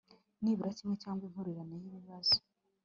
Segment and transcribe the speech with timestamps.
[0.41, 2.39] nibura kimwe cyangwa impurirane y ibi bazo